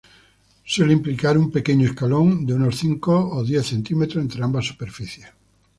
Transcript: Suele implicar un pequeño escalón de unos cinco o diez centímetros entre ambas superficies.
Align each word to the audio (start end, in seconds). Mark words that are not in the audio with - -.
Suele 0.65 0.93
implicar 0.93 1.37
un 1.37 1.51
pequeño 1.55 1.85
escalón 1.87 2.27
de 2.47 2.53
unos 2.59 2.73
cinco 2.83 3.13
o 3.37 3.39
diez 3.51 3.65
centímetros 3.73 4.19
entre 4.25 4.43
ambas 4.47 4.65
superficies. 4.71 5.29